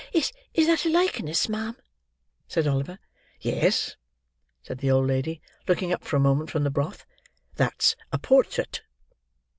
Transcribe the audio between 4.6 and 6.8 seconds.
said the old lady, looking up for a moment from the